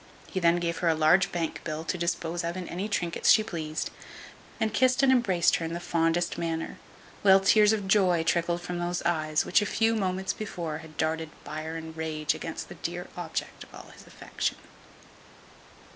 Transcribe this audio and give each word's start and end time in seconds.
He 0.25 0.39
then 0.39 0.55
gave 0.55 0.79
her 0.79 0.87
a 0.89 0.95
large 0.95 1.31
bank 1.31 1.61
bill 1.63 1.83
to 1.83 1.95
dispose 1.95 2.43
of 2.43 2.57
in 2.57 2.67
any 2.67 2.89
trinkets 2.89 3.29
she 3.29 3.43
pleased, 3.43 3.91
and 4.59 4.73
kissed 4.73 5.03
and 5.03 5.11
embraced 5.11 5.57
her 5.57 5.65
in 5.65 5.73
the 5.73 5.79
fondest 5.79 6.39
manner, 6.39 6.79
while 7.21 7.39
tears 7.39 7.71
of 7.71 7.87
joy 7.87 8.23
trickled 8.23 8.63
from 8.63 8.79
those 8.79 9.03
eyes 9.03 9.45
which 9.45 9.61
a 9.61 9.65
few 9.67 9.93
moments 9.95 10.33
before 10.33 10.79
had 10.79 10.97
darted 10.97 11.29
fire 11.45 11.75
and 11.75 11.95
rage 11.95 12.33
against 12.33 12.67
the 12.67 12.73
dear 12.81 13.09
object 13.15 13.63
of 13.63 13.75
all 13.75 13.91
his 13.93 14.07
affection. 14.07 14.57